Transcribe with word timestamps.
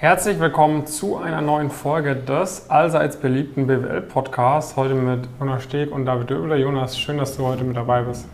Herzlich 0.00 0.40
willkommen 0.40 0.86
zu 0.86 1.18
einer 1.18 1.42
neuen 1.42 1.68
Folge 1.68 2.16
des 2.16 2.70
allseits 2.70 3.18
beliebten 3.18 3.66
BWL-Podcasts. 3.66 4.74
Heute 4.74 4.94
mit 4.94 5.28
Jonas 5.38 5.62
Steg 5.62 5.92
und 5.92 6.06
David 6.06 6.30
Döbler. 6.30 6.56
Jonas, 6.56 6.98
schön, 6.98 7.18
dass 7.18 7.36
du 7.36 7.44
heute 7.44 7.64
mit 7.64 7.76
dabei 7.76 8.00
bist. 8.04 8.26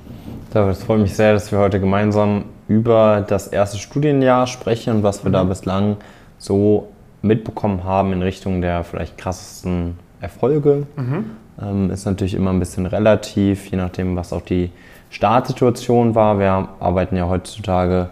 David, 0.52 0.76
es 0.76 0.84
freut 0.84 1.00
mich 1.00 1.16
sehr, 1.16 1.32
dass 1.32 1.50
wir 1.50 1.58
heute 1.58 1.80
gemeinsam 1.80 2.44
über 2.68 3.24
das 3.26 3.48
erste 3.48 3.78
Studienjahr 3.78 4.46
sprechen 4.46 4.94
und 4.94 5.02
was 5.02 5.24
wir 5.24 5.30
mhm. 5.30 5.32
da 5.32 5.42
bislang 5.42 5.96
so 6.38 6.86
mitbekommen 7.22 7.82
haben 7.82 8.12
in 8.12 8.22
Richtung 8.22 8.60
der 8.60 8.84
vielleicht 8.84 9.18
krassesten 9.18 9.98
Erfolge. 10.20 10.86
Mhm. 10.94 11.32
Ähm, 11.60 11.90
ist 11.90 12.04
natürlich 12.04 12.34
immer 12.34 12.52
ein 12.52 12.60
bisschen 12.60 12.86
relativ, 12.86 13.72
je 13.72 13.76
nachdem, 13.76 14.14
was 14.14 14.32
auch 14.32 14.42
die 14.42 14.70
Startsituation 15.10 16.14
war. 16.14 16.38
Wir 16.38 16.68
arbeiten 16.78 17.16
ja 17.16 17.28
heutzutage 17.28 18.10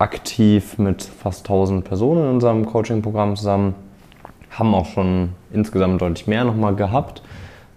aktiv 0.00 0.78
mit 0.78 1.02
fast 1.02 1.46
1000 1.46 1.84
Personen 1.84 2.24
in 2.24 2.30
unserem 2.30 2.66
Coaching-Programm 2.66 3.36
zusammen. 3.36 3.74
Haben 4.50 4.74
auch 4.74 4.86
schon 4.86 5.30
insgesamt 5.52 6.00
deutlich 6.00 6.26
mehr 6.26 6.44
nochmal 6.44 6.74
gehabt, 6.74 7.22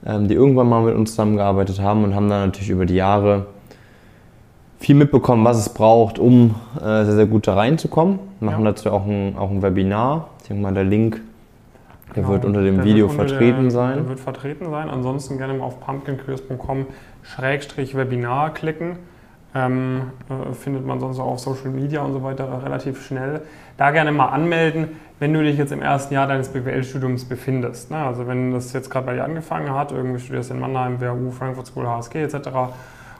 ähm, 0.06 0.28
die 0.28 0.34
irgendwann 0.34 0.70
mal 0.70 0.84
mit 0.84 0.96
uns 0.96 1.12
zusammengearbeitet 1.12 1.82
haben 1.82 2.04
und 2.04 2.16
haben 2.16 2.30
dann 2.30 2.48
natürlich 2.48 2.70
über 2.70 2.86
die 2.86 2.96
Jahre 2.96 3.48
viel 4.80 4.96
mitbekommen, 4.96 5.46
was 5.46 5.58
es 5.58 5.70
braucht, 5.70 6.20
um 6.20 6.56
äh, 6.78 7.06
sehr, 7.06 7.14
sehr 7.14 7.26
gut 7.26 7.48
da 7.48 7.56
reinzukommen. 7.56 8.20
Wir 8.40 8.52
machen 8.52 8.66
ja. 8.66 8.72
dazu 8.72 8.92
auch 8.92 9.06
ein, 9.06 9.38
auch 9.38 9.52
ein 9.52 9.62
Webinar. 9.62 10.30
Ich 10.42 10.48
denke 10.48 10.64
mal, 10.64 10.74
der 10.74 10.84
Link 10.84 11.22
der 12.16 12.24
genau. 12.24 12.34
wird 12.34 12.46
unter 12.46 12.62
dem 12.62 12.76
der 12.78 12.86
Video 12.86 13.10
vertreten 13.10 13.64
der, 13.64 13.72
sein. 13.72 13.96
Der 13.96 14.08
wird 14.10 14.20
vertreten 14.20 14.70
sein. 14.70 14.88
Ansonsten 14.90 15.40
gerne 15.40 15.56
mal 15.56 15.66
auf 15.66 15.80
pumpkincurious.com-webinar 15.80 18.54
klicken. 18.54 18.98
Ähm, 19.56 20.12
äh, 20.30 20.54
findet 20.54 20.86
man 20.86 21.00
sonst 21.00 21.20
auch 21.20 21.28
auf 21.28 21.40
Social 21.40 21.70
Media 21.70 22.02
und 22.02 22.14
so 22.14 22.24
weiter 22.24 22.64
relativ 22.64 23.06
schnell. 23.06 23.42
Da 23.78 23.92
gerne 23.92 24.12
mal 24.12 24.30
anmelden, 24.30 25.00
wenn 25.20 25.32
du 25.32 25.44
dich 25.44 25.58
jetzt 25.58 25.72
im 25.72 25.82
ersten 25.82 26.14
Jahr 26.16 26.28
deines 26.28 26.50
BWL-Studiums 26.50 27.26
befindest. 27.26 27.92
Ne? 27.92 27.98
Also 27.98 28.28
wenn 28.28 28.52
das 28.52 28.74
jetzt 28.74 28.90
gerade 28.90 29.06
bei 29.06 29.14
dir 29.14 29.24
angefangen 29.24 29.72
hat, 29.72 29.92
irgendwie 29.92 30.20
studierst 30.20 30.50
in 30.50 30.60
Mannheim, 30.60 31.00
WHU, 31.00 31.30
Frankfurt 31.30 31.68
School, 31.68 31.88
HSG 31.88 32.24
etc. 32.24 32.50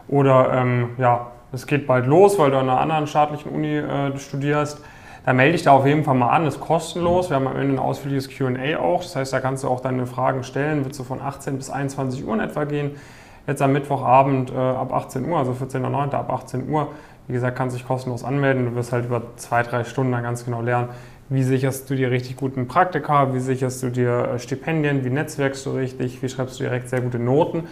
Oder 0.08 0.52
ähm, 0.54 0.90
ja, 0.98 1.28
es 1.52 1.68
geht 1.68 1.86
bald 1.86 2.08
los, 2.08 2.40
weil 2.40 2.50
du 2.50 2.58
an 2.58 2.68
einer 2.68 2.80
anderen 2.80 3.06
staatlichen 3.06 3.52
Uni 3.52 3.78
äh, 3.78 4.18
studierst. 4.18 4.84
Da 5.26 5.34
melde 5.34 5.54
dich 5.54 5.64
da 5.64 5.72
auf 5.72 5.86
jeden 5.86 6.04
Fall 6.04 6.16
mal 6.16 6.30
an, 6.30 6.48
ist 6.48 6.60
kostenlos. 6.60 7.30
Wir 7.30 7.36
haben 7.36 7.48
am 7.48 7.56
Ende 7.56 7.76
ein 7.76 7.80
ausführliches 7.80 8.28
QA 8.28 8.80
auch. 8.80 9.04
Das 9.04 9.16
heißt, 9.16 9.34
da 9.34 9.40
kannst 9.40 9.64
du 9.64 9.68
auch 9.68 9.82
deine 9.82 10.08
Fragen 10.08 10.44
stellen. 10.44 10.84
Wird 10.84 10.96
so 10.96 11.04
von 11.04 11.22
18 11.22 11.58
bis 11.58 11.70
21 11.70 12.26
Uhr 12.26 12.34
in 12.34 12.40
etwa 12.40 12.64
gehen 12.64 12.92
jetzt 13.48 13.62
am 13.62 13.74
Mittwochabend 13.74 14.52
äh, 14.52 14.56
ab 14.56 14.94
18 14.94 15.28
Uhr, 15.28 15.38
also 15.38 15.52
14.09. 15.52 16.12
ab 16.12 16.32
18 16.32 16.70
Uhr. 16.70 16.90
Wie 17.28 17.34
gesagt, 17.34 17.58
kannst 17.58 17.76
dich 17.76 17.88
kostenlos 17.88 18.24
anmelden. 18.24 18.66
Du 18.66 18.76
wirst 18.76 18.92
halt 18.92 19.06
über 19.06 19.22
zwei, 19.38 19.64
drei 19.64 19.84
Stunden 19.84 20.12
dann 20.12 20.24
ganz 20.24 20.44
genau 20.44 20.62
lernen, 20.62 20.90
wie 21.30 21.44
sicherst 21.44 21.90
du 21.90 21.96
dir 21.96 22.12
richtig 22.12 22.36
guten 22.36 22.68
Praktika, 22.68 23.34
wie 23.34 23.40
sicherst 23.40 23.82
du 23.84 23.90
dir 23.90 24.34
äh, 24.36 24.40
Stipendien, 24.40 25.06
wie 25.06 25.10
netzwerkst 25.10 25.66
du 25.66 25.72
richtig, 25.72 26.22
wie 26.22 26.30
schreibst 26.30 26.60
du 26.60 26.64
direkt 26.64 26.90
sehr 26.90 27.02
gute 27.02 27.20
Noten. 27.20 27.64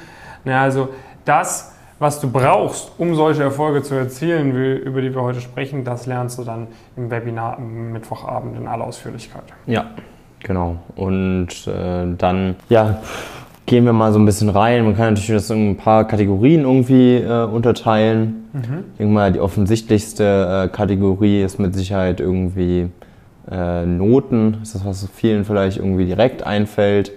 Na, 0.46 0.62
also 0.62 0.90
das, 1.26 1.76
was 2.00 2.20
du 2.20 2.32
brauchst, 2.32 2.94
um 2.98 3.14
solche 3.16 3.44
Erfolge 3.44 3.84
zu 3.84 3.94
erzielen, 3.94 4.56
über 4.56 5.02
die 5.02 5.14
wir 5.14 5.22
heute 5.22 5.40
sprechen, 5.40 5.84
das 5.84 6.08
lernst 6.08 6.40
du 6.40 6.44
dann 6.44 6.68
im 6.98 7.12
Webinar 7.12 7.58
am 7.58 7.92
Mittwochabend 7.92 8.58
in 8.58 8.68
aller 8.68 8.86
Ausführlichkeit. 8.86 9.44
Ja, 9.68 9.92
genau. 10.40 10.78
Und 10.96 11.68
äh, 11.68 12.16
dann, 12.18 12.56
ja, 12.70 13.02
gehen 13.72 13.86
wir 13.86 13.94
mal 13.94 14.12
so 14.12 14.20
ein 14.20 14.26
bisschen 14.26 14.50
rein. 14.50 14.84
Man 14.84 14.98
kann 14.98 15.14
natürlich 15.14 15.32
das 15.32 15.50
in 15.50 15.70
ein 15.70 15.78
paar 15.78 16.06
Kategorien 16.06 16.64
irgendwie 16.64 17.16
äh, 17.16 17.46
unterteilen. 17.46 18.50
Mhm. 18.52 18.84
Ich 18.92 18.98
denke 18.98 19.14
mal, 19.14 19.32
die 19.32 19.40
offensichtlichste 19.40 20.66
äh, 20.66 20.76
Kategorie 20.76 21.42
ist 21.42 21.58
mit 21.58 21.74
Sicherheit 21.74 22.20
irgendwie 22.20 22.90
äh, 23.50 23.86
Noten. 23.86 24.58
Das 24.60 24.76
ist 24.76 24.76
das, 24.76 24.86
was 24.86 25.10
vielen 25.16 25.46
vielleicht 25.46 25.78
irgendwie 25.78 26.04
direkt 26.04 26.44
einfällt. 26.44 27.14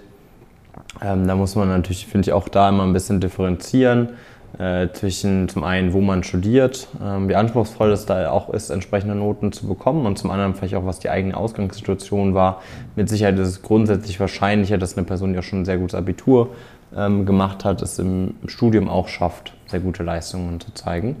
Ähm, 1.01 1.27
da 1.27 1.35
muss 1.35 1.57
man 1.57 1.67
natürlich, 1.67 2.07
finde 2.07 2.29
ich, 2.29 2.33
auch 2.33 2.47
da 2.47 2.69
immer 2.69 2.83
ein 2.83 2.93
bisschen 2.93 3.19
differenzieren 3.19 4.11
äh, 4.57 4.87
zwischen 4.93 5.49
zum 5.49 5.63
einen, 5.63 5.93
wo 5.93 6.01
man 6.01 6.23
studiert, 6.23 6.87
ähm, 7.03 7.27
wie 7.27 7.35
anspruchsvoll 7.35 7.91
es 7.91 8.05
da 8.05 8.29
auch 8.31 8.49
ist, 8.49 8.69
entsprechende 8.69 9.15
Noten 9.15 9.51
zu 9.51 9.67
bekommen 9.67 10.05
und 10.05 10.17
zum 10.17 10.31
anderen 10.31 10.55
vielleicht 10.55 10.75
auch, 10.75 10.85
was 10.85 10.99
die 10.99 11.09
eigene 11.09 11.35
Ausgangssituation 11.35 12.33
war. 12.33 12.61
Mit 12.95 13.09
Sicherheit 13.09 13.37
ist 13.37 13.47
es 13.49 13.61
grundsätzlich 13.61 14.19
wahrscheinlicher, 14.19 14.77
dass 14.77 14.97
eine 14.97 15.05
Person, 15.05 15.33
die 15.33 15.39
auch 15.39 15.43
schon 15.43 15.61
ein 15.61 15.65
sehr 15.65 15.77
gutes 15.77 15.95
Abitur 15.95 16.49
ähm, 16.95 17.25
gemacht 17.25 17.65
hat, 17.65 17.81
es 17.81 17.99
im 17.99 18.35
Studium 18.47 18.87
auch 18.87 19.07
schafft, 19.07 19.53
sehr 19.67 19.81
gute 19.81 20.03
Leistungen 20.03 20.59
zu 20.59 20.73
zeigen. 20.73 21.17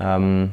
Ähm, 0.00 0.50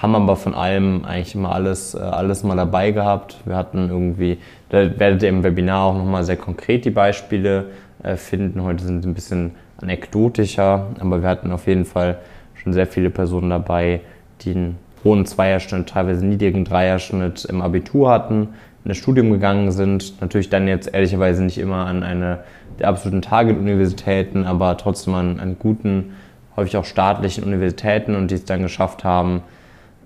haben 0.00 0.14
aber 0.14 0.36
von 0.36 0.54
allem 0.54 1.04
eigentlich 1.04 1.34
immer 1.34 1.52
alles, 1.52 1.94
äh, 1.94 1.98
alles 1.98 2.42
mal 2.42 2.56
dabei 2.56 2.90
gehabt. 2.90 3.36
Wir 3.44 3.56
hatten 3.56 3.90
irgendwie, 3.90 4.38
da 4.70 4.98
werdet 4.98 5.22
ihr 5.22 5.28
im 5.28 5.44
Webinar 5.44 5.84
auch 5.84 5.94
nochmal 5.94 6.24
sehr 6.24 6.36
konkret 6.36 6.86
die 6.86 6.90
Beispiele 6.90 7.66
äh, 8.02 8.16
finden. 8.16 8.62
Heute 8.62 8.84
sind 8.84 9.02
sie 9.02 9.08
ein 9.10 9.14
bisschen 9.14 9.52
anekdotischer, 9.82 10.88
aber 10.98 11.22
wir 11.22 11.28
hatten 11.28 11.52
auf 11.52 11.66
jeden 11.66 11.84
Fall 11.84 12.18
schon 12.54 12.72
sehr 12.72 12.86
viele 12.86 13.10
Personen 13.10 13.50
dabei, 13.50 14.00
die 14.42 14.50
einen 14.50 14.78
hohen 15.04 15.26
Zweierschnitt, 15.26 15.88
teilweise 15.88 16.24
niedrigen 16.26 16.64
Dreierschnitt 16.64 17.44
im 17.46 17.62
Abitur 17.62 18.10
hatten, 18.10 18.48
in 18.84 18.88
das 18.88 18.98
Studium 18.98 19.30
gegangen 19.30 19.72
sind. 19.72 20.20
Natürlich 20.20 20.50
dann 20.50 20.68
jetzt 20.68 20.92
ehrlicherweise 20.92 21.42
nicht 21.42 21.58
immer 21.58 21.86
an 21.86 22.02
eine 22.02 22.40
der 22.78 22.88
absoluten 22.88 23.22
Target-Universitäten, 23.22 24.44
aber 24.44 24.76
trotzdem 24.76 25.14
an, 25.14 25.40
an 25.40 25.56
guten, 25.58 26.16
häufig 26.56 26.76
auch 26.76 26.84
staatlichen 26.84 27.44
Universitäten 27.44 28.14
und 28.14 28.30
die 28.30 28.36
es 28.36 28.44
dann 28.44 28.62
geschafft 28.62 29.04
haben, 29.04 29.42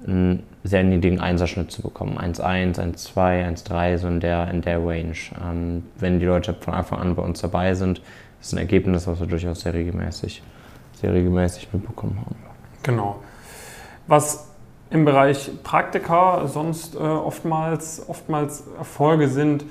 einen 0.07 0.43
sehr 0.65 0.83
niedrigen 0.83 1.21
Einserschnitt 1.21 1.71
zu 1.71 1.83
bekommen. 1.83 2.19
1,1, 2.19 2.79
1,2, 2.79 3.65
1,3, 3.67 3.99
so 3.99 4.09
in 4.09 4.21
der, 4.21 4.51
in 4.51 4.61
der 4.63 4.79
Range. 4.79 5.15
Ähm, 5.43 5.85
wenn 5.99 6.21
die 6.21 6.27
Leute 6.27 6.55
von 6.55 6.75
Anfang 6.75 7.01
an 7.01 7.15
bei 7.15 7.23
uns 7.23 7.41
dabei 7.41 7.75
sind, 7.75 8.01
ist 8.45 8.53
ein 8.53 8.59
Ergebnis, 8.59 9.07
was 9.07 9.21
wir 9.21 9.27
durchaus 9.27 9.61
sehr 9.61 9.73
regelmäßig, 9.73 10.43
sehr 11.01 11.13
regelmäßig 11.13 11.73
mitbekommen 11.73 12.19
haben. 12.21 12.37
Genau. 12.83 13.17
Was 14.07 14.49
im 14.91 15.05
Bereich 15.05 15.51
Praktika 15.63 16.47
sonst 16.47 16.95
äh, 16.95 16.99
oftmals, 16.99 18.07
oftmals 18.07 18.65
Erfolge 18.79 19.29
sind, 19.29 19.65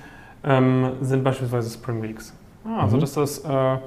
ähm, 0.44 0.94
sind 1.02 1.24
beispielsweise 1.24 1.70
Spring 1.70 2.02
Weeks. 2.02 2.34
Ja, 2.66 2.80
also 2.80 2.98
mhm. 2.98 3.02
das 3.02 3.16
ist 3.16 3.46
äh, 3.46 3.78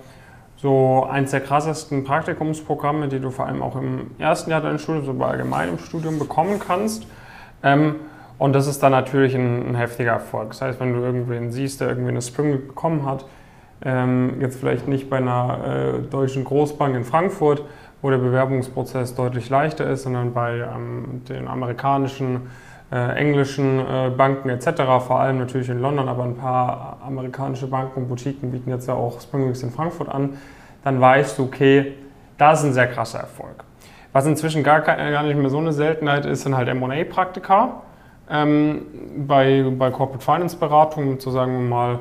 so 0.57 1.05
eins 1.11 1.33
der 1.33 1.41
krassesten 1.41 2.05
Praktikumsprogramme, 2.05 3.09
die 3.09 3.19
du 3.19 3.31
vor 3.31 3.47
allem 3.47 3.63
auch 3.63 3.77
im 3.77 4.13
ersten 4.19 4.51
Jahr 4.51 4.61
deines 4.61 4.83
Studiums, 4.83 5.09
aber 5.09 5.27
allgemein 5.27 5.71
im 5.71 5.79
Studium 5.79 6.19
bekommen 6.19 6.61
kannst. 6.65 7.07
Ähm, 7.63 7.97
und 8.39 8.53
das 8.53 8.67
ist 8.67 8.83
dann 8.83 8.93
natürlich 8.93 9.35
ein, 9.35 9.71
ein, 9.71 9.75
heftiger 9.75 10.13
Erfolg. 10.13 10.51
Das 10.51 10.63
heißt, 10.63 10.79
wenn 10.79 10.93
du 10.93 11.01
irgendwen 11.01 11.51
siehst, 11.51 11.81
der 11.81 11.89
irgendwie 11.89 12.11
eine 12.11 12.23
Spring 12.23 12.53
Week 12.53 12.69
bekommen 12.69 13.05
hat, 13.05 13.25
ähm, 13.83 14.41
jetzt 14.41 14.59
vielleicht 14.59 14.89
nicht 14.89 15.11
bei 15.11 15.19
einer 15.19 15.59
äh, 15.65 16.11
deutschen 16.11 16.45
Großbank 16.45 16.95
in 16.95 17.05
Frankfurt, 17.05 17.63
wo 18.03 18.11
der 18.11 18.19
Bewerbungsprozess 18.19 19.15
deutlich 19.15 19.51
leichter 19.51 19.89
ist, 19.89 20.05
sondern 20.05 20.33
bei 20.33 20.59
ähm, 20.59 21.23
den 21.29 21.49
amerikanischen, 21.49 22.43
äh, 22.93 23.17
englischen 23.17 23.81
äh, 23.81 24.11
Banken 24.17 24.49
etc., 24.49 24.83
vor 25.07 25.21
allem 25.21 25.39
natürlich 25.39 25.69
in 25.69 25.81
London, 25.81 26.09
aber 26.09 26.25
ein 26.25 26.37
paar 26.37 26.99
amerikanische 27.05 27.67
Banken 27.67 28.03
und 28.03 28.09
Boutiquen 28.09 28.51
bieten 28.51 28.71
jetzt 28.71 28.87
ja 28.89 28.95
auch 28.95 29.21
Springweeks 29.21 29.63
in 29.63 29.71
Frankfurt 29.71 30.09
an, 30.09 30.39
dann 30.85 31.01
weißt 31.01 31.39
du, 31.39 31.45
okay, 31.45 31.95
das 32.39 32.61
ist 32.61 32.67
ein 32.67 32.73
sehr 32.75 32.87
krasser 32.87 33.21
Erfolg. 33.21 33.65
Was 34.13 34.25
inzwischen 34.27 34.63
gar, 34.63 34.81
gar 34.81 35.23
nicht 35.25 35.37
mehr 35.37 35.51
so 35.51 35.59
eine 35.59 35.73
Seltenheit 35.73 36.25
ist, 36.27 36.43
sind 36.43 36.57
halt 36.57 36.69
M&A-Praktika 36.69 37.83
ähm, 38.31 38.83
bei, 39.27 39.65
bei 39.77 39.91
Corporate 39.91 40.25
Finance 40.25 40.57
Beratungen, 40.57 41.19
zu 41.21 41.31
sagen 41.31 41.53
wir 41.53 41.69
mal 41.69 41.99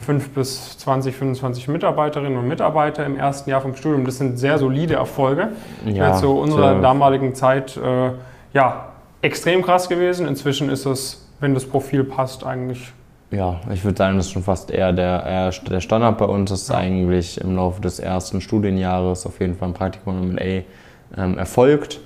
5 0.00 0.30
bis 0.30 0.78
20, 0.78 1.14
25 1.14 1.68
Mitarbeiterinnen 1.68 2.38
und 2.38 2.48
Mitarbeiter 2.48 3.04
im 3.04 3.16
ersten 3.16 3.50
Jahr 3.50 3.60
vom 3.60 3.74
Studium. 3.74 4.04
Das 4.04 4.18
sind 4.18 4.38
sehr 4.38 4.58
solide 4.58 4.94
Erfolge. 4.94 5.48
Ja, 5.84 6.14
zu 6.14 6.30
unserer 6.30 6.76
so. 6.76 6.82
damaligen 6.82 7.34
Zeit 7.34 7.76
äh, 7.76 8.12
ja, 8.54 8.88
extrem 9.22 9.62
krass 9.62 9.88
gewesen. 9.88 10.26
Inzwischen 10.26 10.70
ist 10.70 10.86
es, 10.86 11.28
wenn 11.40 11.54
das 11.54 11.64
Profil 11.64 12.04
passt, 12.04 12.44
eigentlich. 12.44 12.92
Ja, 13.30 13.60
ich 13.72 13.84
würde 13.84 13.98
sagen, 13.98 14.16
das 14.16 14.26
ist 14.26 14.32
schon 14.32 14.42
fast 14.42 14.70
eher 14.70 14.92
der, 14.92 15.24
eher 15.26 15.50
der 15.50 15.80
Standard 15.80 16.16
bei 16.16 16.24
uns. 16.24 16.50
Das 16.50 16.62
ist 16.62 16.70
ja. 16.70 16.76
eigentlich 16.76 17.38
im 17.40 17.56
Laufe 17.56 17.80
des 17.82 17.98
ersten 17.98 18.40
Studienjahres 18.40 19.26
auf 19.26 19.40
jeden 19.40 19.54
Fall 19.54 19.68
ein 19.68 19.74
Praktikum 19.74 20.34
MA 20.34 20.62
ähm, 21.16 21.36
erfolgt. 21.36 22.00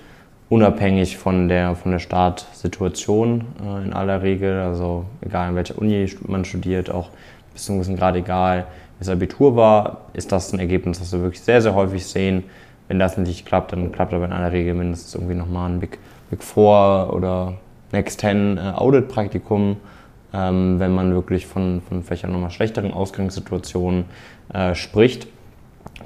Unabhängig 0.48 1.16
von 1.16 1.48
der, 1.48 1.76
von 1.76 1.92
der 1.92 1.98
Startsituation 2.00 3.44
äh, 3.64 3.84
in 3.84 3.92
aller 3.92 4.22
Regel. 4.22 4.60
Also 4.60 5.04
egal 5.20 5.50
in 5.50 5.54
welcher 5.54 5.78
Uni 5.78 6.10
man 6.26 6.44
studiert, 6.44 6.90
auch 6.90 7.10
bis 7.52 7.64
zu 7.64 7.72
einem 7.72 7.80
gewissen 7.80 7.96
Grad 7.96 8.16
egal, 8.16 8.66
wie 8.98 9.04
das 9.04 9.08
Abitur 9.08 9.56
war, 9.56 10.02
ist 10.12 10.32
das 10.32 10.52
ein 10.52 10.58
Ergebnis, 10.58 10.98
das 10.98 11.12
wir 11.12 11.22
wirklich 11.22 11.42
sehr, 11.42 11.60
sehr 11.60 11.74
häufig 11.74 12.06
sehen. 12.06 12.44
Wenn 12.88 12.98
das 12.98 13.16
nicht 13.16 13.46
klappt, 13.46 13.72
dann 13.72 13.92
klappt 13.92 14.12
aber 14.12 14.24
in 14.24 14.32
aller 14.32 14.52
Regel 14.52 14.74
mindestens 14.74 15.14
irgendwie 15.14 15.34
nochmal 15.34 15.70
ein 15.70 15.80
Big, 15.80 15.98
Big 16.30 16.42
Four 16.42 17.12
oder 17.12 17.54
Next 17.92 18.20
Ten 18.20 18.58
äh, 18.58 18.72
Audit-Praktikum, 18.74 19.76
ähm, 20.34 20.80
wenn 20.80 20.94
man 20.94 21.14
wirklich 21.14 21.46
von, 21.46 21.82
von 21.88 22.02
vielleicht 22.02 22.24
auch 22.24 22.30
nochmal 22.30 22.50
schlechteren 22.50 22.92
Ausgangssituationen 22.92 24.04
äh, 24.52 24.74
spricht. 24.74 25.28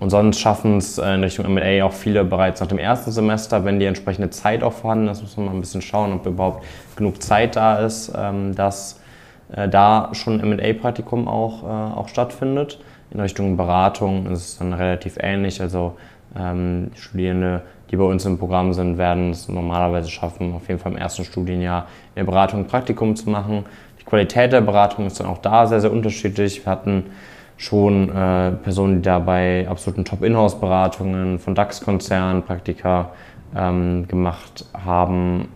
Und 0.00 0.10
sonst 0.10 0.40
schaffen 0.40 0.78
es 0.78 0.98
äh, 0.98 1.14
in 1.14 1.22
Richtung 1.22 1.52
MA 1.52 1.84
auch 1.84 1.92
viele 1.92 2.24
bereits 2.24 2.60
nach 2.60 2.68
dem 2.68 2.78
ersten 2.78 3.10
Semester, 3.10 3.64
wenn 3.64 3.78
die 3.78 3.86
entsprechende 3.86 4.30
Zeit 4.30 4.62
auch 4.62 4.72
vorhanden 4.72 5.08
ist, 5.08 5.22
muss 5.22 5.36
man 5.36 5.46
mal 5.46 5.52
ein 5.52 5.60
bisschen 5.60 5.80
schauen, 5.80 6.12
ob 6.12 6.26
überhaupt 6.26 6.64
genug 6.96 7.22
Zeit 7.22 7.56
da 7.56 7.78
ist, 7.78 8.12
ähm, 8.16 8.54
das 8.54 9.00
äh, 9.52 9.68
da 9.68 10.10
schon 10.12 10.40
ein 10.40 10.56
MA-Praktikum 10.56 11.28
auch, 11.28 11.62
äh, 11.62 11.66
auch 11.66 12.08
stattfindet. 12.08 12.78
In 13.10 13.20
Richtung 13.20 13.56
Beratung 13.56 14.26
ist 14.26 14.40
es 14.40 14.58
dann 14.58 14.72
relativ 14.72 15.16
ähnlich. 15.20 15.60
Also 15.60 15.96
ähm, 16.38 16.90
Studierende, 16.94 17.62
die 17.90 17.96
bei 17.96 18.04
uns 18.04 18.24
im 18.24 18.38
Programm 18.38 18.72
sind, 18.72 18.98
werden 18.98 19.30
es 19.30 19.48
normalerweise 19.48 20.10
schaffen, 20.10 20.54
auf 20.54 20.68
jeden 20.68 20.80
Fall 20.80 20.92
im 20.92 20.98
ersten 20.98 21.24
Studienjahr 21.24 21.86
in 22.14 22.20
der 22.20 22.24
Beratung 22.24 22.60
ein 22.60 22.66
Praktikum 22.66 23.14
zu 23.14 23.30
machen. 23.30 23.64
Die 24.00 24.04
Qualität 24.04 24.52
der 24.52 24.60
Beratung 24.60 25.06
ist 25.06 25.20
dann 25.20 25.28
auch 25.28 25.38
da 25.38 25.66
sehr, 25.66 25.80
sehr 25.80 25.92
unterschiedlich. 25.92 26.64
Wir 26.64 26.72
hatten 26.72 27.04
schon 27.56 28.10
äh, 28.10 28.52
Personen, 28.52 28.96
die 28.96 29.02
da 29.02 29.18
bei 29.18 29.66
absoluten 29.68 30.04
Top-Inhouse-Beratungen 30.04 31.38
von 31.38 31.54
DAX-Konzernen 31.54 32.42
Praktika 32.42 33.12
ähm, 33.56 34.06
gemacht 34.08 34.66
haben, 34.74 35.48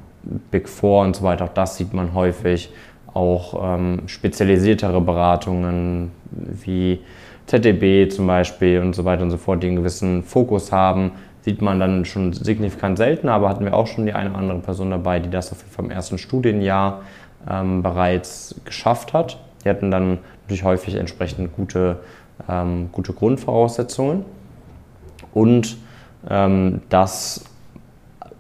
Big 0.51 0.69
Four 0.69 1.03
und 1.03 1.17
so 1.17 1.25
weiter. 1.25 1.45
Auch 1.45 1.55
das 1.55 1.77
sieht 1.77 1.93
man 1.93 2.15
häufig. 2.15 2.73
Auch 3.15 3.77
ähm, 3.77 4.03
spezialisiertere 4.07 5.01
Beratungen 5.01 6.13
wie 6.31 7.01
ZDB 7.47 8.09
zum 8.09 8.27
Beispiel 8.27 8.81
und 8.81 8.95
so 8.95 9.05
weiter 9.05 9.23
und 9.23 9.31
so 9.31 9.37
fort, 9.37 9.63
die 9.63 9.67
einen 9.67 9.77
gewissen 9.77 10.23
Fokus 10.23 10.71
haben, 10.71 11.13
sieht 11.43 11.63
man 11.63 11.81
dann 11.81 12.05
schon 12.05 12.33
signifikant 12.33 12.99
seltener, 12.99 13.33
aber 13.33 13.49
hatten 13.49 13.65
wir 13.65 13.75
auch 13.75 13.87
schon 13.87 14.07
die 14.07 14.13
eine 14.13 14.31
oder 14.31 14.39
andere 14.39 14.59
Person 14.61 14.91
dabei, 14.91 15.19
die 15.21 15.31
das 15.31 15.51
auf 15.51 15.59
jeden 15.59 15.71
Fall 15.71 15.85
im 15.87 15.91
ersten 15.91 16.19
Studienjahr 16.19 17.01
ähm, 17.49 17.83
bereits 17.83 18.61
geschafft 18.65 19.13
hat. 19.13 19.39
Die 19.65 19.69
hatten 19.69 19.91
dann 19.91 20.19
natürlich 20.43 20.65
häufig 20.65 20.95
entsprechend 20.95 21.55
gute, 21.55 22.01
ähm, 22.49 22.91
gute 22.93 23.13
Grundvoraussetzungen. 23.13 24.25
Und 25.33 25.77
ähm, 26.29 26.83
das 26.89 27.45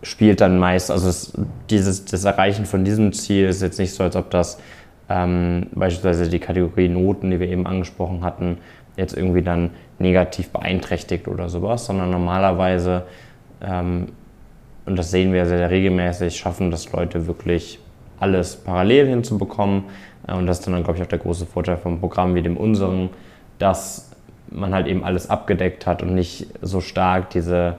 spielt 0.02 0.41
dann 0.41 0.58
meist, 0.58 0.91
also 0.91 1.08
es, 1.08 1.32
dieses, 1.69 2.05
das 2.05 2.25
Erreichen 2.25 2.67
von 2.67 2.85
diesem 2.85 3.12
Ziel 3.12 3.47
ist 3.47 3.62
jetzt 3.62 3.79
nicht 3.79 3.93
so, 3.93 4.02
als 4.02 4.17
ob 4.17 4.31
das 4.31 4.58
ähm, 5.08 5.67
beispielsweise 5.73 6.29
die 6.29 6.38
Kategorie 6.38 6.88
Noten, 6.88 7.31
die 7.31 7.41
wir 7.41 7.49
eben 7.49 7.67
angesprochen 7.67 8.25
hatten, 8.25 8.58
jetzt 8.97 9.17
irgendwie 9.17 9.43
dann 9.43 9.70
negativ 9.99 10.50
beeinträchtigt 10.50 11.29
oder 11.29 11.49
sowas, 11.49 11.87
sondern 11.87 12.11
normalerweise, 12.11 13.02
ähm, 13.61 14.08
und 14.87 14.97
das 14.97 15.11
sehen 15.11 15.32
wir 15.32 15.47
sehr, 15.47 15.58
sehr 15.58 15.70
regelmäßig, 15.70 16.37
schaffen 16.37 16.70
das 16.70 16.91
Leute 16.93 17.26
wirklich 17.26 17.79
alles 18.19 18.56
parallel 18.56 19.08
hinzubekommen. 19.08 19.85
Äh, 20.26 20.35
und 20.35 20.47
das 20.47 20.61
ist 20.61 20.67
dann, 20.67 20.82
glaube 20.82 20.99
ich, 20.99 21.02
auch 21.02 21.08
der 21.08 21.19
große 21.19 21.47
Vorteil 21.47 21.76
vom 21.76 22.00
Programm 22.00 22.35
wie 22.35 22.43
dem 22.43 22.56
unseren, 22.56 23.11
dass 23.58 24.11
man 24.50 24.75
halt 24.75 24.87
eben 24.87 25.05
alles 25.05 25.29
abgedeckt 25.29 25.87
hat 25.87 26.02
und 26.02 26.14
nicht 26.14 26.47
so 26.62 26.81
stark 26.81 27.31
diese 27.31 27.76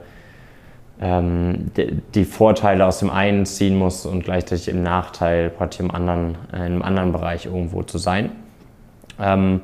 ähm, 1.01 1.71
die, 1.75 1.99
die, 2.13 2.25
Vorteile 2.25 2.85
aus 2.85 2.99
dem 2.99 3.09
einen 3.09 3.45
ziehen 3.45 3.75
muss 3.75 4.05
und 4.05 4.23
gleichzeitig 4.23 4.69
im 4.69 4.83
Nachteil 4.83 5.49
praktisch 5.49 5.79
im 5.79 5.91
anderen, 5.91 6.37
äh, 6.53 6.57
in 6.57 6.61
einem 6.61 6.83
anderen 6.83 7.11
Bereich 7.11 7.47
irgendwo 7.47 7.81
zu 7.83 7.97
sein. 7.97 8.31
Ähm, 9.19 9.61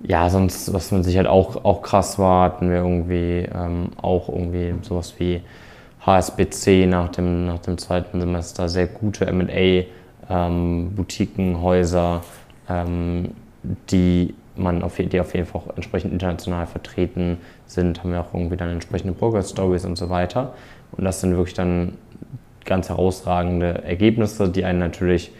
ja, 0.00 0.28
sonst, 0.28 0.74
was 0.74 0.90
mit 0.90 1.04
Sicherheit 1.04 1.28
auch, 1.28 1.64
auch 1.64 1.82
krass 1.82 2.18
war, 2.18 2.44
hatten 2.44 2.68
wir 2.68 2.78
irgendwie 2.78 3.48
ähm, 3.54 3.90
auch 4.00 4.28
irgendwie 4.28 4.74
sowas 4.82 5.14
wie 5.18 5.42
HSBC 6.04 6.88
nach 6.88 7.10
dem, 7.10 7.46
nach 7.46 7.60
dem 7.60 7.78
zweiten 7.78 8.20
Semester, 8.20 8.68
sehr 8.68 8.88
gute 8.88 9.32
MA-Boutiquen, 9.32 11.50
ähm, 11.50 11.62
Häuser, 11.62 12.22
ähm, 12.68 13.30
die 13.90 14.34
man 14.56 14.82
auf, 14.82 14.96
die 14.96 15.20
auf 15.20 15.34
jeden 15.34 15.46
Fall 15.46 15.62
auch 15.62 15.76
entsprechend 15.76 16.12
international 16.12 16.66
vertreten 16.66 17.38
sind, 17.66 18.02
haben 18.02 18.12
wir 18.12 18.20
auch 18.20 18.34
irgendwie 18.34 18.56
dann 18.56 18.70
entsprechende 18.70 19.12
Burger-Stories 19.12 19.84
und 19.84 19.96
so 19.96 20.10
weiter. 20.10 20.54
Und 20.92 21.04
das 21.04 21.20
sind 21.20 21.36
wirklich 21.36 21.54
dann 21.54 21.94
ganz 22.64 22.88
herausragende 22.88 23.82
Ergebnisse, 23.84 24.48
die 24.48 24.64
einen 24.64 24.78
natürlich 24.78 25.32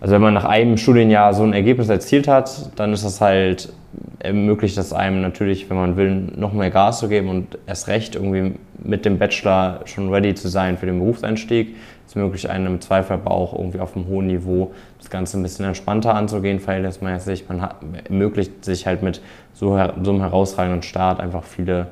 also 0.00 0.14
wenn 0.14 0.22
man 0.22 0.34
nach 0.34 0.44
einem 0.44 0.76
Studienjahr 0.76 1.34
so 1.34 1.42
ein 1.42 1.52
Ergebnis 1.52 1.88
erzielt 1.88 2.28
hat, 2.28 2.70
dann 2.78 2.92
ist 2.92 3.04
das 3.04 3.20
halt 3.20 3.72
ermöglicht 4.20 4.76
das 4.76 4.92
einem 4.92 5.20
natürlich, 5.22 5.68
wenn 5.70 5.76
man 5.76 5.96
will, 5.96 6.14
noch 6.36 6.52
mehr 6.52 6.70
Gas 6.70 7.00
zu 7.00 7.08
geben 7.08 7.28
und 7.28 7.58
erst 7.66 7.88
recht 7.88 8.14
irgendwie 8.14 8.54
mit 8.78 9.04
dem 9.04 9.18
Bachelor 9.18 9.80
schon 9.86 10.12
ready 10.12 10.34
zu 10.34 10.48
sein 10.48 10.78
für 10.78 10.86
den 10.86 10.98
Berufseinstieg. 10.98 11.74
Es 12.08 12.16
ermöglicht 12.16 12.48
einem 12.48 12.66
im 12.66 12.80
Zweifel 12.80 13.14
aber 13.14 13.30
auch 13.30 13.52
irgendwie 13.52 13.80
auf 13.80 13.94
einem 13.94 14.06
hohen 14.06 14.28
Niveau 14.28 14.72
das 14.96 15.10
Ganze 15.10 15.38
ein 15.38 15.42
bisschen 15.42 15.66
entspannter 15.66 16.14
anzugehen, 16.14 16.58
verhältnismäßig. 16.58 17.50
Man 17.50 17.60
hat, 17.60 17.76
ermöglicht 18.08 18.64
sich 18.64 18.86
halt 18.86 19.02
mit 19.02 19.20
so, 19.52 19.78
so 20.02 20.10
einem 20.10 20.20
herausragenden 20.20 20.82
Start 20.82 21.20
einfach 21.20 21.44
viele, 21.44 21.88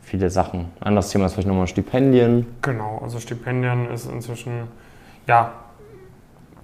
viele 0.00 0.30
Sachen. 0.30 0.70
Anderes 0.80 1.10
Thema 1.10 1.26
ist 1.26 1.34
vielleicht 1.34 1.48
nochmal 1.48 1.66
Stipendien. 1.66 2.46
Genau, 2.62 3.00
also 3.02 3.20
Stipendien 3.20 3.90
ist 3.90 4.10
inzwischen, 4.10 4.62
ja, 5.26 5.52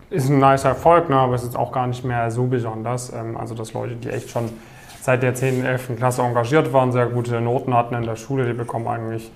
ist 0.08 0.30
ein 0.30 0.38
nicer 0.38 0.70
Erfolg, 0.70 1.10
ne, 1.10 1.16
aber 1.16 1.34
es 1.34 1.42
ist 1.42 1.56
auch 1.56 1.72
gar 1.72 1.86
nicht 1.86 2.04
mehr 2.04 2.30
so 2.30 2.46
besonders. 2.46 3.12
Ähm, 3.12 3.36
also, 3.36 3.54
dass 3.54 3.74
Leute, 3.74 3.96
die 3.96 4.08
echt 4.08 4.30
schon 4.30 4.48
seit 5.02 5.22
der 5.22 5.34
10., 5.34 5.62
11. 5.62 5.96
Klasse 5.98 6.22
engagiert 6.22 6.72
waren, 6.72 6.90
sehr 6.90 7.06
gute 7.06 7.38
Noten 7.42 7.74
hatten 7.74 7.94
in 7.96 8.04
der 8.04 8.16
Schule, 8.16 8.46
die 8.46 8.54
bekommen 8.54 8.88
eigentlich, 8.88 9.30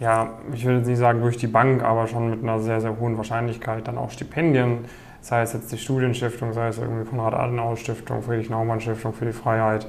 ja, 0.00 0.30
ich 0.52 0.64
will 0.64 0.78
jetzt 0.78 0.86
nicht 0.86 0.98
sagen 0.98 1.20
durch 1.20 1.36
die 1.36 1.46
Bank, 1.46 1.84
aber 1.84 2.06
schon 2.06 2.30
mit 2.30 2.42
einer 2.42 2.58
sehr, 2.58 2.80
sehr 2.80 2.98
hohen 2.98 3.16
Wahrscheinlichkeit 3.16 3.86
dann 3.86 3.98
auch 3.98 4.10
Stipendien, 4.10 4.86
sei 5.20 5.42
es 5.42 5.52
jetzt 5.52 5.70
die 5.70 5.78
Studienstiftung, 5.78 6.54
sei 6.54 6.68
es 6.68 6.78
irgendwie 6.78 7.08
Konrad-Adenauer-Stiftung, 7.08 8.22
Friedrich-Naumann-Stiftung 8.22 9.12
für 9.12 9.26
die 9.26 9.32
Freiheit, 9.32 9.86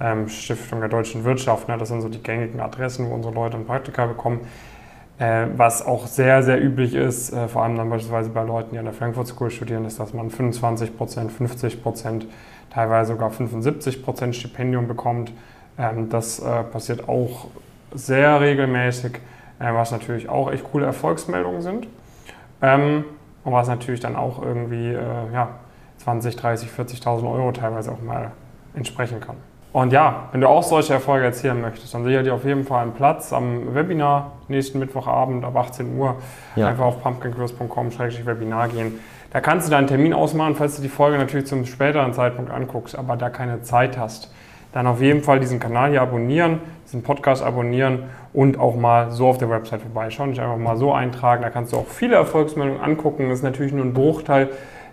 ähm, 0.00 0.28
Stiftung 0.28 0.80
der 0.80 0.90
deutschen 0.90 1.24
Wirtschaft. 1.24 1.68
Ne, 1.68 1.78
das 1.78 1.88
sind 1.88 2.02
so 2.02 2.10
die 2.10 2.22
gängigen 2.22 2.60
Adressen, 2.60 3.08
wo 3.08 3.14
unsere 3.14 3.34
Leute 3.34 3.56
ein 3.56 3.64
Praktika 3.64 4.04
bekommen. 4.04 4.40
Äh, 5.18 5.46
was 5.56 5.86
auch 5.86 6.08
sehr, 6.08 6.42
sehr 6.42 6.62
üblich 6.62 6.94
ist, 6.94 7.32
äh, 7.32 7.48
vor 7.48 7.62
allem 7.62 7.76
dann 7.76 7.88
beispielsweise 7.88 8.30
bei 8.30 8.42
Leuten, 8.42 8.72
die 8.72 8.78
an 8.78 8.84
der 8.84 8.92
Frankfurt 8.92 9.28
School 9.28 9.50
studieren, 9.50 9.84
ist, 9.84 9.98
dass 9.98 10.12
man 10.12 10.28
25 10.28 10.96
Prozent, 10.96 11.32
50 11.32 11.82
Prozent, 11.82 12.26
teilweise 12.70 13.12
sogar 13.12 13.30
75 13.30 14.02
Prozent 14.02 14.34
Stipendium 14.34 14.88
bekommt. 14.88 15.32
Ähm, 15.78 16.10
das 16.10 16.40
äh, 16.40 16.64
passiert 16.64 17.08
auch 17.08 17.46
sehr 17.94 18.40
regelmäßig, 18.40 19.20
was 19.58 19.90
natürlich 19.90 20.28
auch 20.28 20.50
echt 20.50 20.64
coole 20.64 20.86
Erfolgsmeldungen 20.86 21.62
sind. 21.62 21.88
Ähm, 22.62 23.04
und 23.44 23.52
was 23.52 23.68
natürlich 23.68 24.00
dann 24.00 24.16
auch 24.16 24.42
irgendwie 24.42 24.92
äh, 24.92 25.32
ja, 25.32 25.50
20, 25.98 26.36
30, 26.36 26.70
40.000 26.70 27.30
Euro 27.30 27.52
teilweise 27.52 27.92
auch 27.92 28.00
mal 28.00 28.32
entsprechen 28.74 29.20
kann. 29.20 29.36
Und 29.72 29.92
ja, 29.92 30.28
wenn 30.30 30.40
du 30.40 30.48
auch 30.48 30.62
solche 30.62 30.92
Erfolge 30.92 31.24
erzielen 31.24 31.60
möchtest, 31.60 31.92
dann 31.94 32.04
sicher 32.04 32.22
dir 32.22 32.34
auf 32.34 32.44
jeden 32.44 32.64
Fall 32.64 32.82
einen 32.82 32.92
Platz 32.92 33.32
am 33.32 33.74
Webinar 33.74 34.32
nächsten 34.46 34.78
Mittwochabend 34.78 35.44
ab 35.44 35.56
18 35.56 35.98
Uhr. 35.98 36.14
Ja. 36.54 36.68
Einfach 36.68 36.84
auf 36.84 37.02
pumpkincurse.com-webinar 37.02 38.68
gehen. 38.68 39.00
Da 39.32 39.40
kannst 39.40 39.66
du 39.66 39.72
deinen 39.72 39.88
Termin 39.88 40.14
ausmachen, 40.14 40.54
falls 40.54 40.76
du 40.76 40.82
die 40.82 40.88
Folge 40.88 41.18
natürlich 41.18 41.46
zum 41.46 41.66
späteren 41.66 42.12
Zeitpunkt 42.12 42.52
anguckst, 42.52 42.96
aber 42.96 43.16
da 43.16 43.30
keine 43.30 43.62
Zeit 43.62 43.98
hast. 43.98 44.32
Dann 44.70 44.86
auf 44.86 45.00
jeden 45.00 45.22
Fall 45.24 45.40
diesen 45.40 45.58
Kanal 45.58 45.90
hier 45.90 46.02
abonnieren, 46.02 46.60
diesen 46.94 47.02
Podcast 47.02 47.42
abonnieren 47.42 48.04
und 48.32 48.58
auch 48.58 48.76
mal 48.76 49.10
so 49.10 49.26
auf 49.26 49.38
der 49.38 49.50
Website 49.50 49.82
vorbeischauen. 49.82 50.30
Dich 50.30 50.40
einfach 50.40 50.56
mal 50.56 50.76
so 50.76 50.92
eintragen. 50.92 51.42
Da 51.42 51.50
kannst 51.50 51.72
du 51.72 51.76
auch 51.76 51.86
viele 51.86 52.14
Erfolgsmeldungen 52.14 52.80
angucken. 52.80 53.28
Das 53.28 53.38
ist 53.38 53.42
natürlich 53.42 53.72
nur 53.72 53.84
ein 53.84 53.92
Bruchteil 53.92 54.50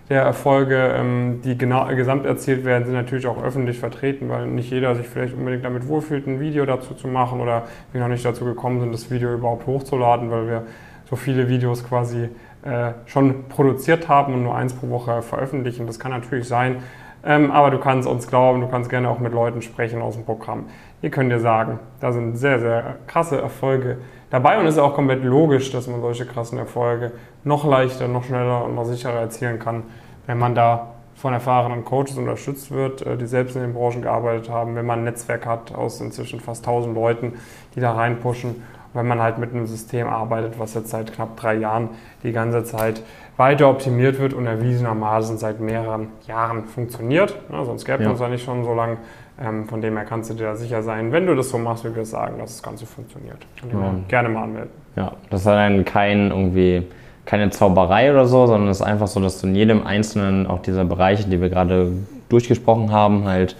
der 0.08 0.22
Erfolge, 0.22 0.94
ähm, 0.96 1.40
die 1.44 1.56
genau, 1.56 1.86
gesamt 1.86 2.26
erzielt 2.26 2.64
werden, 2.64 2.84
sind 2.84 2.94
natürlich 2.94 3.26
auch 3.28 3.42
öffentlich 3.42 3.78
vertreten, 3.78 4.28
weil 4.28 4.46
nicht 4.46 4.70
jeder 4.70 4.96
sich 4.96 5.06
vielleicht 5.06 5.32
unbedingt 5.32 5.64
damit 5.64 5.86
wohlfühlt, 5.86 6.26
ein 6.26 6.40
Video 6.40 6.66
dazu 6.66 6.94
zu 6.94 7.06
machen 7.06 7.40
oder 7.40 7.62
wir 7.92 8.00
noch 8.00 8.08
nicht 8.08 8.24
dazu 8.24 8.44
gekommen 8.44 8.80
sind, 8.80 8.92
das 8.92 9.10
Video 9.10 9.32
überhaupt 9.32 9.66
hochzuladen, 9.66 10.30
weil 10.30 10.48
wir 10.48 10.62
so 11.08 11.14
viele 11.14 11.48
Videos 11.48 11.84
quasi 11.84 12.28
äh, 12.64 12.92
schon 13.06 13.48
produziert 13.48 14.08
haben 14.08 14.34
und 14.34 14.42
nur 14.42 14.56
eins 14.56 14.74
pro 14.74 14.90
Woche 14.90 15.22
veröffentlichen. 15.22 15.86
Das 15.86 16.00
kann 16.00 16.10
natürlich 16.10 16.48
sein, 16.48 16.78
ähm, 17.24 17.50
aber 17.50 17.70
du 17.70 17.78
kannst 17.78 18.08
uns 18.08 18.26
glauben, 18.26 18.60
du 18.60 18.68
kannst 18.68 18.90
gerne 18.90 19.08
auch 19.08 19.18
mit 19.18 19.32
Leuten 19.32 19.62
sprechen 19.62 20.02
aus 20.02 20.14
dem 20.14 20.24
Programm. 20.24 20.66
Ihr 21.02 21.10
könnt 21.10 21.30
dir 21.30 21.40
sagen, 21.40 21.78
da 22.00 22.12
sind 22.12 22.36
sehr, 22.36 22.58
sehr 22.60 22.96
krasse 23.06 23.40
Erfolge 23.40 23.98
dabei 24.30 24.58
und 24.58 24.66
es 24.66 24.74
ist 24.74 24.80
auch 24.80 24.94
komplett 24.94 25.24
logisch, 25.24 25.70
dass 25.70 25.86
man 25.86 26.00
solche 26.00 26.26
krassen 26.26 26.58
Erfolge 26.58 27.12
noch 27.44 27.64
leichter, 27.64 28.08
noch 28.08 28.24
schneller 28.24 28.64
und 28.64 28.74
noch 28.74 28.84
sicherer 28.84 29.20
erzielen 29.20 29.58
kann, 29.58 29.84
wenn 30.26 30.38
man 30.38 30.54
da 30.54 30.88
von 31.14 31.32
erfahrenen 31.32 31.84
Coaches 31.84 32.18
unterstützt 32.18 32.70
wird, 32.70 33.06
äh, 33.06 33.16
die 33.16 33.26
selbst 33.26 33.54
in 33.54 33.62
den 33.62 33.74
Branchen 33.74 34.02
gearbeitet 34.02 34.50
haben, 34.50 34.74
wenn 34.74 34.86
man 34.86 35.00
ein 35.00 35.04
Netzwerk 35.04 35.46
hat 35.46 35.74
aus 35.74 36.00
inzwischen 36.00 36.40
fast 36.40 36.66
1000 36.66 36.94
Leuten, 36.94 37.34
die 37.74 37.80
da 37.80 37.92
reinpushen, 37.92 38.62
wenn 38.94 39.06
man 39.06 39.20
halt 39.20 39.38
mit 39.38 39.52
einem 39.52 39.66
System 39.66 40.06
arbeitet, 40.06 40.58
was 40.58 40.74
jetzt 40.74 40.90
seit 40.90 41.12
knapp 41.12 41.36
drei 41.36 41.54
Jahren 41.54 41.90
die 42.22 42.32
ganze 42.32 42.64
Zeit 42.64 43.02
weiter 43.36 43.68
optimiert 43.68 44.18
wird 44.18 44.34
und 44.34 44.46
erwiesenermaßen 44.46 45.38
seit 45.38 45.60
mehreren 45.60 46.08
Jahren 46.26 46.64
funktioniert. 46.64 47.34
Ja, 47.50 47.64
sonst 47.64 47.84
gäbe 47.84 47.98
es 47.98 48.04
ja. 48.04 48.10
uns 48.10 48.20
ja 48.20 48.28
nicht 48.28 48.44
schon 48.44 48.64
so 48.64 48.74
lange. 48.74 48.98
Ähm, 49.40 49.66
von 49.66 49.80
dem 49.80 49.96
her 49.96 50.04
kannst 50.04 50.30
du 50.30 50.34
dir 50.34 50.44
da 50.44 50.54
sicher 50.54 50.82
sein, 50.82 51.10
wenn 51.10 51.26
du 51.26 51.34
das 51.34 51.48
so 51.48 51.58
machst, 51.58 51.84
wie 51.84 51.94
wir 51.94 52.02
es 52.02 52.10
sagen, 52.10 52.38
dass 52.38 52.52
das 52.52 52.62
Ganze 52.62 52.84
funktioniert. 52.86 53.38
Und 53.62 53.72
ja. 53.72 53.94
gerne 54.08 54.28
mal 54.28 54.44
anmelden. 54.44 54.70
Ja, 54.94 55.12
das 55.30 55.40
ist 55.40 55.46
dann 55.46 55.84
kein 55.84 56.30
irgendwie 56.30 56.86
keine 57.24 57.50
Zauberei 57.50 58.10
oder 58.10 58.26
so, 58.26 58.46
sondern 58.46 58.68
es 58.68 58.80
ist 58.80 58.86
einfach 58.86 59.06
so, 59.06 59.20
dass 59.20 59.40
du 59.40 59.46
in 59.46 59.54
jedem 59.54 59.86
einzelnen 59.86 60.46
auch 60.46 60.60
dieser 60.60 60.84
Bereiche, 60.84 61.28
die 61.28 61.40
wir 61.40 61.48
gerade 61.48 61.92
durchgesprochen 62.28 62.90
haben, 62.92 63.24
halt 63.24 63.56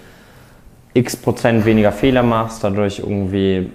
x 0.95 1.17
Prozent 1.17 1.65
weniger 1.65 1.93
Fehler 1.93 2.23
machst, 2.23 2.63
dadurch 2.65 2.99
irgendwie 2.99 3.71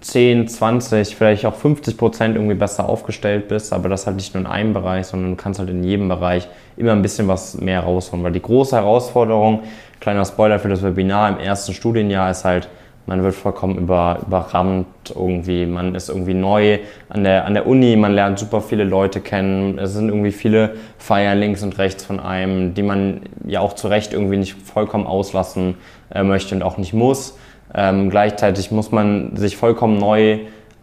10, 0.00 0.48
20, 0.48 1.16
vielleicht 1.16 1.44
auch 1.46 1.54
50 1.54 1.96
Prozent 1.96 2.36
irgendwie 2.36 2.54
besser 2.54 2.88
aufgestellt 2.88 3.48
bist, 3.48 3.72
aber 3.72 3.88
das 3.88 4.06
halt 4.06 4.16
nicht 4.16 4.34
nur 4.34 4.42
in 4.42 4.46
einem 4.46 4.72
Bereich, 4.72 5.06
sondern 5.06 5.30
du 5.32 5.36
kannst 5.36 5.58
halt 5.58 5.70
in 5.70 5.82
jedem 5.84 6.08
Bereich 6.08 6.48
immer 6.76 6.92
ein 6.92 7.02
bisschen 7.02 7.28
was 7.28 7.60
mehr 7.60 7.80
rausholen. 7.80 8.24
Weil 8.24 8.32
die 8.32 8.42
große 8.42 8.76
Herausforderung, 8.76 9.60
kleiner 10.00 10.24
Spoiler 10.24 10.58
für 10.58 10.68
das 10.68 10.82
Webinar 10.82 11.28
im 11.28 11.38
ersten 11.38 11.74
Studienjahr, 11.74 12.30
ist 12.30 12.44
halt, 12.44 12.68
man 13.06 13.22
wird 13.22 13.34
vollkommen 13.34 13.76
über, 13.76 14.20
überrannt 14.26 14.86
irgendwie, 15.14 15.66
man 15.66 15.94
ist 15.94 16.08
irgendwie 16.08 16.34
neu 16.34 16.78
an 17.08 17.24
der, 17.24 17.44
an 17.44 17.54
der 17.54 17.66
Uni, 17.66 17.96
man 17.96 18.12
lernt 18.12 18.38
super 18.38 18.60
viele 18.60 18.84
Leute 18.84 19.20
kennen, 19.20 19.78
es 19.78 19.94
sind 19.94 20.08
irgendwie 20.08 20.32
viele 20.32 20.74
Feiern 20.98 21.38
links 21.38 21.62
und 21.62 21.76
rechts 21.78 22.04
von 22.04 22.20
einem, 22.20 22.74
die 22.74 22.82
man 22.82 23.22
ja 23.46 23.60
auch 23.60 23.72
zu 23.72 23.88
Recht 23.88 24.12
irgendwie 24.12 24.36
nicht 24.36 24.54
vollkommen 24.54 25.06
auslassen 25.06 25.74
äh, 26.14 26.22
möchte 26.22 26.54
und 26.54 26.62
auch 26.62 26.78
nicht 26.78 26.92
muss. 26.92 27.36
Ähm, 27.74 28.10
gleichzeitig 28.10 28.70
muss 28.70 28.90
man 28.90 29.36
sich 29.36 29.56
vollkommen 29.56 29.98
neu 29.98 30.40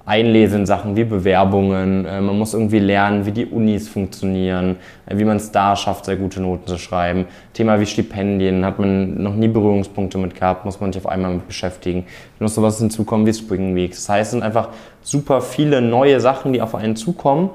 einlesen 0.07 0.61
in 0.61 0.65
Sachen 0.65 0.95
wie 0.95 1.03
Bewerbungen. 1.03 2.05
Äh, 2.05 2.21
man 2.21 2.39
muss 2.39 2.53
irgendwie 2.53 2.79
lernen, 2.79 3.25
wie 3.25 3.33
die 3.33 3.45
Unis 3.45 3.89
funktionieren, 3.89 4.77
äh, 5.05 5.17
wie 5.17 5.25
man 5.25 5.35
es 5.35 5.51
da 5.51 5.75
schafft, 5.75 6.05
sehr 6.05 6.15
gute 6.15 6.41
Noten 6.41 6.65
zu 6.65 6.77
schreiben. 6.77 7.25
Thema 7.53 7.79
wie 7.81 7.85
Stipendien 7.85 8.65
hat 8.65 8.79
man 8.79 9.21
noch 9.21 9.35
nie 9.35 9.49
Berührungspunkte 9.49 10.17
mit 10.17 10.33
gehabt, 10.33 10.63
muss 10.63 10.79
man 10.79 10.93
sich 10.93 11.03
auf 11.03 11.11
einmal 11.11 11.33
mit 11.33 11.45
beschäftigen. 11.45 12.05
Wenn 12.39 12.45
noch 12.45 12.53
sowas 12.53 12.79
hinzukommen 12.79 13.27
wie 13.27 13.33
Spring 13.33 13.75
Weeks. 13.75 13.97
Das 14.05 14.09
heißt, 14.09 14.27
es 14.27 14.31
sind 14.31 14.43
einfach 14.43 14.69
super 15.01 15.41
viele 15.41 15.81
neue 15.81 16.21
Sachen, 16.21 16.53
die 16.53 16.61
auf 16.61 16.73
einen 16.73 16.95
zukommen. 16.95 17.49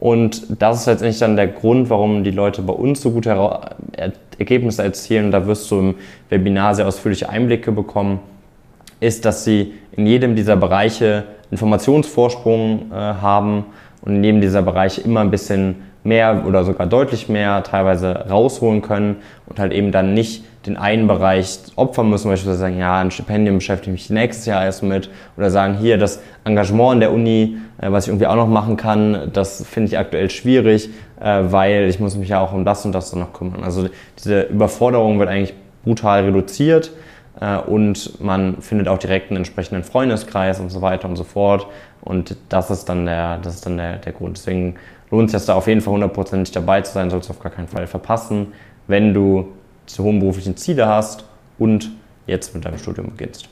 Und 0.00 0.60
das 0.60 0.80
ist 0.80 0.86
letztendlich 0.86 1.20
dann 1.20 1.36
der 1.36 1.46
Grund, 1.46 1.88
warum 1.88 2.24
die 2.24 2.32
Leute 2.32 2.62
bei 2.62 2.72
uns 2.72 3.00
so 3.00 3.12
gute 3.12 3.60
Ergebnisse 4.36 4.82
erzielen. 4.82 5.30
Da 5.30 5.46
wirst 5.46 5.70
du 5.70 5.78
im 5.78 5.94
Webinar 6.28 6.74
sehr 6.74 6.88
ausführliche 6.88 7.28
Einblicke 7.28 7.70
bekommen 7.70 8.18
ist, 9.02 9.24
dass 9.24 9.44
sie 9.44 9.74
in 9.96 10.06
jedem 10.06 10.36
dieser 10.36 10.56
Bereiche 10.56 11.24
Informationsvorsprung 11.50 12.90
äh, 12.92 12.94
haben 12.94 13.66
und 14.02 14.16
in 14.16 14.24
jedem 14.24 14.40
dieser 14.40 14.62
Bereiche 14.62 15.00
immer 15.00 15.20
ein 15.20 15.30
bisschen 15.30 15.82
mehr 16.04 16.44
oder 16.46 16.64
sogar 16.64 16.86
deutlich 16.86 17.28
mehr 17.28 17.62
teilweise 17.62 18.26
rausholen 18.28 18.82
können 18.82 19.16
und 19.46 19.58
halt 19.58 19.72
eben 19.72 19.92
dann 19.92 20.14
nicht 20.14 20.44
den 20.66 20.76
einen 20.76 21.08
Bereich 21.08 21.58
opfern 21.74 22.08
müssen, 22.10 22.28
beispielsweise 22.28 22.60
sagen, 22.60 22.78
ja, 22.78 23.00
ein 23.00 23.10
Stipendium 23.10 23.56
beschäftige 23.56 23.94
ich 23.94 24.02
mich 24.02 24.10
nächstes 24.10 24.46
Jahr 24.46 24.64
erst 24.64 24.82
mit 24.82 25.10
oder 25.36 25.50
sagen, 25.50 25.76
hier, 25.78 25.98
das 25.98 26.20
Engagement 26.44 26.94
in 26.94 27.00
der 27.00 27.12
Uni, 27.12 27.58
äh, 27.78 27.90
was 27.90 28.04
ich 28.04 28.10
irgendwie 28.10 28.26
auch 28.26 28.36
noch 28.36 28.48
machen 28.48 28.76
kann, 28.76 29.30
das 29.32 29.64
finde 29.66 29.88
ich 29.88 29.98
aktuell 29.98 30.30
schwierig, 30.30 30.90
äh, 31.20 31.40
weil 31.44 31.88
ich 31.88 31.98
muss 31.98 32.16
mich 32.16 32.28
ja 32.28 32.40
auch 32.40 32.52
um 32.52 32.64
das 32.64 32.84
und 32.84 32.92
das 32.92 33.10
dann 33.10 33.20
noch 33.20 33.32
kümmern. 33.32 33.64
Also 33.64 33.88
diese 34.18 34.42
Überforderung 34.42 35.18
wird 35.18 35.28
eigentlich 35.28 35.54
brutal 35.84 36.24
reduziert 36.24 36.92
und 37.66 38.20
man 38.20 38.60
findet 38.60 38.88
auch 38.88 38.98
direkt 38.98 39.30
einen 39.30 39.38
entsprechenden 39.38 39.84
Freundeskreis 39.84 40.60
und 40.60 40.70
so 40.70 40.80
weiter 40.82 41.08
und 41.08 41.16
so 41.16 41.24
fort. 41.24 41.66
Und 42.00 42.36
das 42.48 42.70
ist 42.70 42.88
dann 42.88 43.06
der, 43.06 43.38
das 43.38 43.56
ist 43.56 43.66
dann 43.66 43.76
der, 43.76 43.96
der 43.96 44.12
Grund. 44.12 44.36
Deswegen 44.36 44.76
lohnt 45.10 45.26
es 45.26 45.32
sich 45.32 45.46
da 45.46 45.54
auf 45.54 45.66
jeden 45.66 45.80
Fall 45.80 45.94
hundertprozentig 45.94 46.52
dabei 46.52 46.82
zu 46.82 46.92
sein, 46.92 47.10
sollst 47.10 47.28
du 47.28 47.32
auf 47.32 47.40
gar 47.40 47.52
keinen 47.52 47.68
Fall 47.68 47.86
verpassen, 47.86 48.52
wenn 48.86 49.14
du 49.14 49.48
zu 49.86 50.04
hohen 50.04 50.20
beruflichen 50.20 50.56
Ziele 50.56 50.86
hast 50.86 51.24
und 51.58 51.90
jetzt 52.26 52.54
mit 52.54 52.64
deinem 52.64 52.78
Studium 52.78 53.10
beginnst. 53.10 53.48